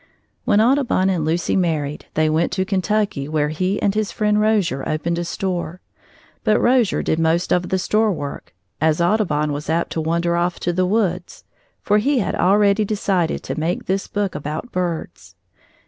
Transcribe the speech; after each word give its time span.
When 0.45 0.59
Audubon 0.59 1.11
and 1.11 1.23
Lucy 1.23 1.55
married, 1.55 2.07
they 2.15 2.27
went 2.27 2.51
to 2.53 2.65
Kentucky, 2.65 3.27
where 3.29 3.49
he 3.49 3.79
and 3.83 3.93
his 3.93 4.11
friend 4.11 4.41
Rozier 4.41 4.83
opened 4.89 5.19
a 5.19 5.23
store. 5.23 5.79
But 6.43 6.59
Rozier 6.59 7.03
did 7.03 7.19
most 7.19 7.53
of 7.53 7.69
the 7.69 7.77
store 7.77 8.11
work, 8.11 8.55
as 8.81 8.99
Audubon 8.99 9.53
was 9.53 9.69
apt 9.69 9.91
to 9.91 10.01
wander 10.01 10.35
off 10.35 10.59
to 10.61 10.73
the 10.73 10.87
woods, 10.87 11.43
for 11.83 11.99
he 11.99 12.17
had 12.17 12.33
already 12.33 12.83
decided 12.83 13.43
to 13.43 13.59
make 13.59 13.85
this 13.85 14.07
book 14.07 14.33
about 14.33 14.71
birds. 14.71 15.35